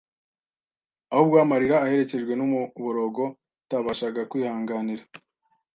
[1.13, 3.23] ahubwo amarira aherekejwe n'umuborogo
[3.63, 5.03] atabashaga kwihanganira